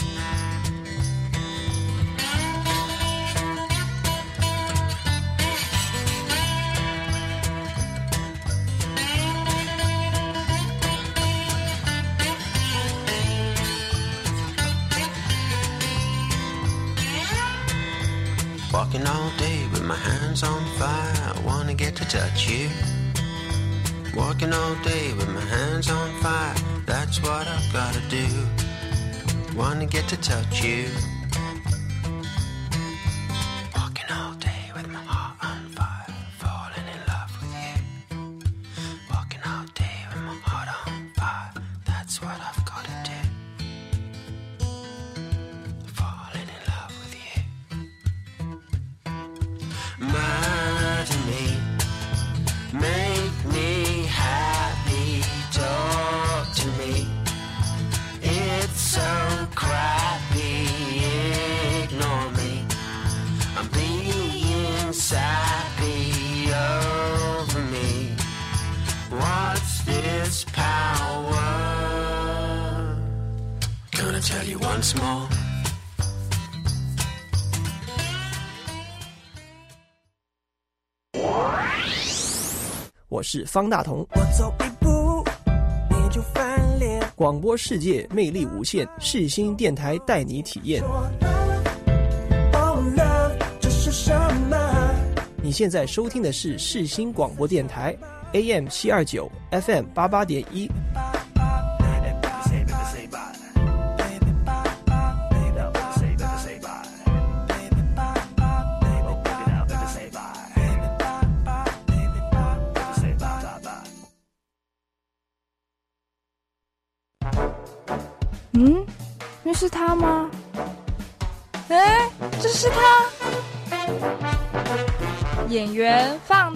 [83.09, 84.05] 我是方大同。
[84.15, 85.23] 我走一步，
[85.89, 87.01] 你就翻脸。
[87.15, 90.83] 广播世界魅力无限，世新电台带你体验。
[95.41, 97.95] 你现在收听的是世新广播电台
[98.33, 100.69] ，AM 七二九，FM 八八点一。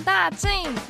[0.04, 0.81] 大镜。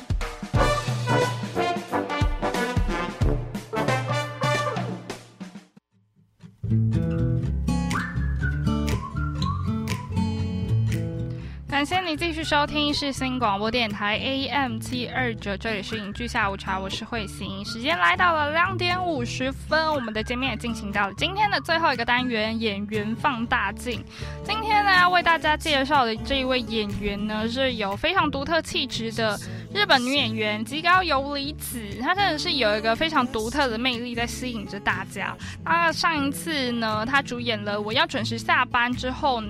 [12.44, 17.64] 收听是新广播电台 AM 七二九，这里是影剧下午茶，我是慧心。
[17.64, 24.04] 时间来到了两点五十分，我们的见面也进行到了今天的最后一个单元——演员放大镜。
[24.44, 29.38] 今天呢，要为大家介绍的这一位演员呢，是有非常独特气质的
[29.72, 31.80] 日本女演员吉高由里子。
[32.00, 35.36] 她真的是有一个非常独特的魅力在吸引着大家。
[35.64, 39.40] 那上一次呢，她主演了《我要准时下班》之后。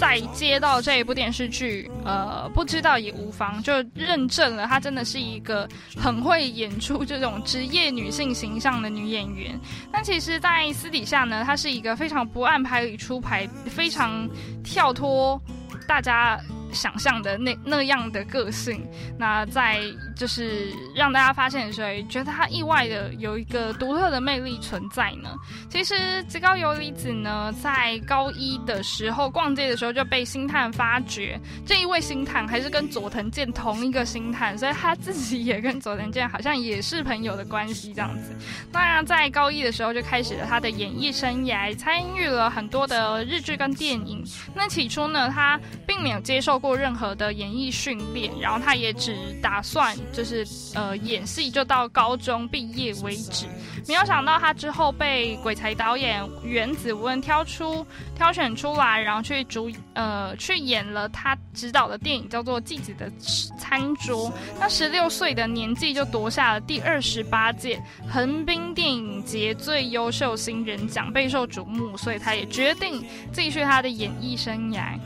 [0.00, 9.60] 再接到这一部电视剧，呃，不知道也无妨，就认证了她真的是一个很会演出这种职业女性形象的女演员。
[9.92, 14.26] 但其实，在私底下呢，她是一个非常不按牌理出牌、非常
[14.64, 15.38] 跳脱
[15.86, 16.40] 大家
[16.72, 18.82] 想象的那那样的个性。
[19.18, 19.82] 那在
[20.20, 25.30] 就是让大家发现的时候，觉得他意外的有一个独特的魅力存在呢。
[25.70, 31.40] 其实吉高由里子呢，在高一的时候逛街的时候就被星探发掘。
[31.64, 38.36] 这一位星探还是跟佐藤健同一个星探，所以他自己也跟佐藤健好像也是朋友的关系这样子。
[38.70, 44.22] 那，在高一的时候就开始了他的演艺生涯，参与了很多的日剧跟电影。
[44.54, 49.96] 那起初呢，他并没有接受过任何的演艺训练，然后他也只打算。
[50.12, 53.46] 就是呃演戏就到高中毕业为止，
[53.86, 57.86] 没有想到他之后被鬼才导演原子文挑出
[58.16, 63.10] 挑选出来，然后去主呃去演了他执导的电影叫做《继子的
[63.58, 64.28] 餐桌》。
[64.58, 74.98] 那十六岁的年纪就夺下了第二十八届横滨电影节最优秀新人奖，备受瞩目，所以他也决定继续他的演艺生涯。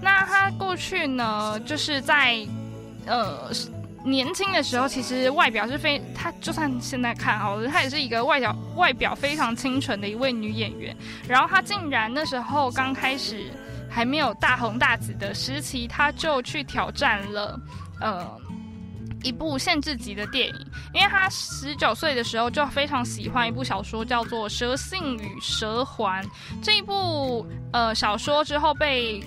[0.00, 2.38] 那他过去呢，就是在
[3.06, 3.50] 呃。
[4.04, 10.94] 年轻的时候，其实外表是非，她就算现在看好了，她也是一个外表外表非常清纯的一位女演员。
[11.26, 13.50] 然后她竟然那时候刚开始
[13.90, 17.58] 还没有大红大紫的时期，她就去挑战了
[17.98, 18.30] 呃
[19.22, 26.22] 一部限制级的电影，因为她十九岁的时候就非常喜欢一部小说，叫做《蛇性与蛇环》
[26.62, 29.24] 这一部呃小说之后被。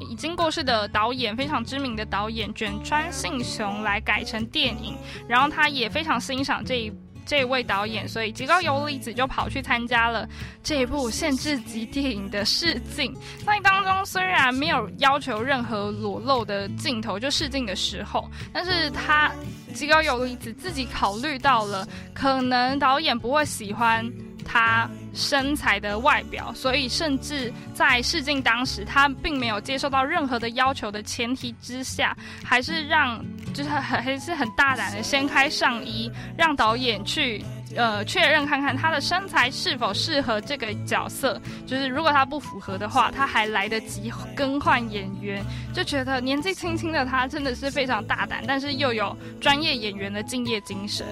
[0.00, 4.96] 已经过世的导演，非常知名的导演卷川信雄来改成电影，
[5.28, 6.92] 然后他也非常欣赏这一
[7.26, 10.28] 这位导演，所以吉高由里子就跑去参加了
[10.62, 13.14] 这一部限制级电影的试镜。
[13.46, 19.30] 在当中虽然没有要求任何裸露的镜头，就试镜的时候，但是他
[19.74, 24.04] 吉高由里子自己考虑到了，可能导演不会喜欢。
[24.52, 33.24] 他身材的外表，所以甚至在试镜当时，他并没有接受到任何的要求的前提之下，还是让
[33.54, 37.44] 就是还是很大胆的掀开上衣，让导演去
[37.76, 41.40] 呃确认看看他的身材是否适合这个角色。
[41.64, 45.44] 就是如果他不符合的话，他还来得及更换演员。
[45.72, 51.06] 就觉得年纪轻轻的他真的是非常大胆，但是又有专业演员的敬业精神。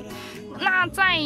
[0.58, 1.20] 那在。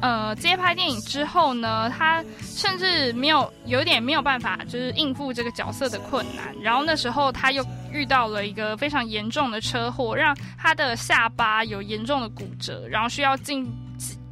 [0.00, 6.54] 呃，接拍电影之后呢，他甚至没有有点没有办法，就是应付这个角色的困难。
[6.62, 13.66] 然后那时候他又遇到了一个非常严重的车祸，让他的下巴有严重的骨折，然后需要进。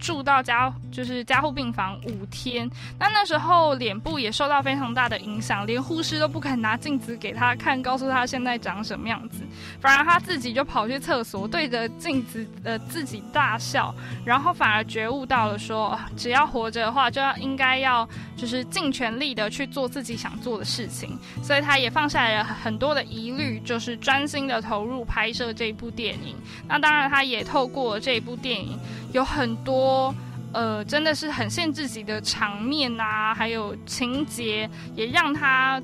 [0.05, 9.41] 住到家就是加护病房五天，那那时候脸部也受到非常大的影响，连护士都不肯拿镜子给他看，告诉他现在长什么样子，
[9.81, 13.95] 反而他自己就跑去厕所对着镜子的自己大笑，
[14.27, 26.37] 然后反而觉悟到了说，只要活着的话，就要应该要就是尽全力的去做自己想做的事情，所以他也放下了很多的疑虑，就是专心的投入拍摄这一部电影。
[26.69, 28.79] 那当然，他也透过这一部电影。
[29.15, 30.13] 有很多，
[30.53, 35.81] 呃，真的是很限制级的场面啊，还有情节，也让他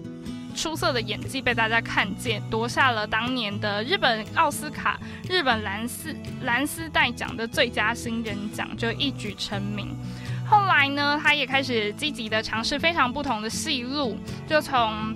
[0.53, 6.13] 出色的演技被大家看见，夺下了当年的日本奥斯卡、日本蓝丝
[6.43, 9.97] 蓝丝带奖的最佳新人奖，就一举成名。
[10.45, 14.19] 后来呢，他也开始积极的尝试非常不同的戏路，
[14.49, 15.15] 就从。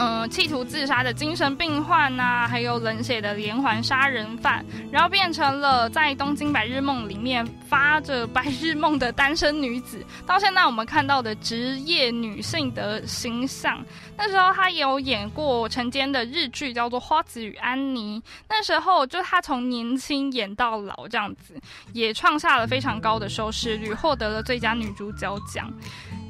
[0.00, 13.84] 嗯，企图自杀的精神病患呐，还有冷血的连环杀人犯，然后变成了在《东京白日梦》里面发着白日梦的单身女子，到现在我们看到的职业女性的形象。
[14.16, 18.20] 那时候她也有演过晨间的日剧，叫做《花子与安妮》。
[18.48, 21.60] 那时候就她从年轻演到老这样子，
[21.92, 25.68] 也创下了非常高的收视率，获得了最佳女主角奖。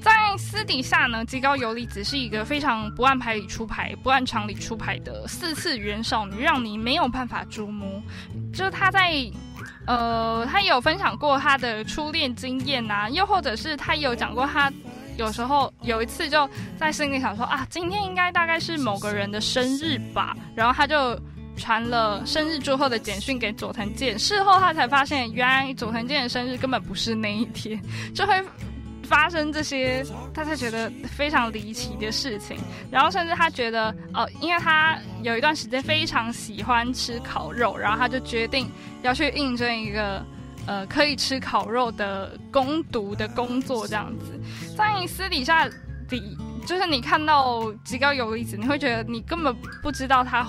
[0.00, 8.00] 在私底下呢，吉高由里子是一个非常不按牌理出牌、不按常理出牌的四次元少女，让你没有办法捉摸。
[8.52, 9.12] 就是她在，
[9.86, 14.72] 呃，她有分享过她的初恋经验呐，又或者是她有讲过她
[15.16, 21.20] 有时候有一次就在心里想说啊，今天应该大概是某个人的生日吧，然后他就
[21.56, 27.80] 传了生日祝贺的简讯给佐藤健，事后他才发现，原来佐藤健的生日根本不是那一天，
[28.14, 28.32] 就会。
[29.08, 30.04] 发生这些，
[30.34, 32.58] 他才觉得非常离奇的事情。
[32.90, 38.70] 然后甚至他觉得，哦，因为他有一段时间非常喜欢吃烤肉，然后他就决定
[39.02, 40.22] 要去应征一个，
[40.66, 43.88] 呃，可以吃烤肉的攻读的工作。
[43.88, 44.38] 这样子，
[44.76, 45.66] 在你私底下
[46.06, 46.36] 底，
[46.66, 50.46] 就是你看到极高有离子，你会觉得你根本不知道他。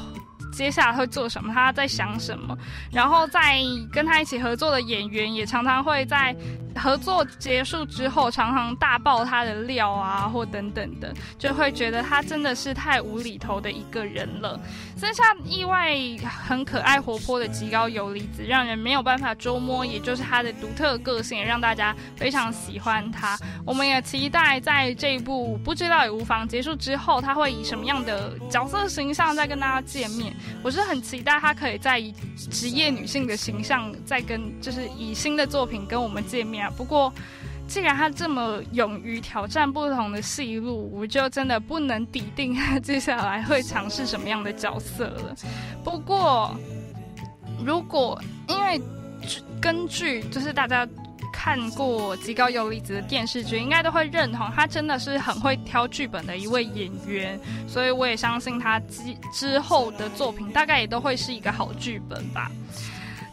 [0.60, 1.54] 接下来会做什么？
[1.54, 2.54] 他在想什么？
[2.92, 3.62] 然后在
[3.94, 6.36] 跟他一起合作的演员也常常会在
[6.76, 14.60] 合作结束之后，常常大爆他的料啊，或等等的，就会觉得他真的是太无厘头的一个人了。
[14.98, 15.96] 剩下意外
[16.46, 23.40] 很可爱活泼的极高游离子，让人没有办法捉摸，也就是他的独特个性，让大家非常喜欢他。
[23.66, 30.36] 我们也期待在这一部不知道也无妨结束之后，他会以什么样的角色形象再跟大家见面。
[30.64, 36.74] 我是很期待她可以在以职业女性的形象，再跟就是以新的作品跟我们见面啊。
[36.76, 37.14] 不过，
[37.68, 45.36] 既然她这么勇于挑战不同的戏路，我就真的不能抵定她接下来会尝试什么样的角色了。
[45.84, 46.56] 不过，
[47.64, 48.82] 如果因为
[49.62, 50.88] 根据就是大家。
[51.42, 62.52] 看过极高游离子的电视剧，应该都会认同他真的是很会挑剧本的一位演员，所以我也相信他之之后的作品大概也都会是一个好剧本吧。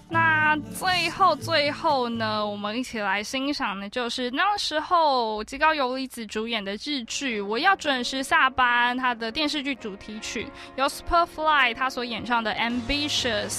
[0.09, 10.47] 那最后最后呢，我们一起来欣赏的就是那时候极高游离子主演的日剧《我要准时下班》，他的电视剧主题曲
[10.77, 13.51] 由 Superfly 他所演唱的《Ambitious》。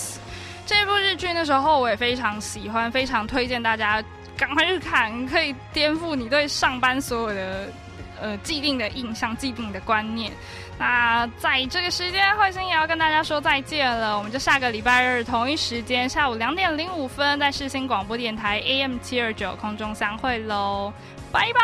[0.65, 4.01] 这部日剧那时候我也非常喜欢，非常推荐大家。
[4.37, 7.67] 赶快去看可以颠覆你对上班所有的
[8.21, 10.31] 呃既定的印象既定的观念。
[10.77, 20.93] 那在这个时间慧心也要跟大家说再见了我们就下个礼拜日同一时间下午两点零五分在世新广播电台 am 七二九空中相会喽
[21.31, 21.59] 拜拜。